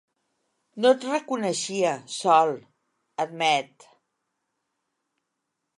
No 0.85 0.93
et 0.95 1.03
reconeixia, 1.09 1.91
Sol 2.15 2.57
—admet—. 2.61 3.87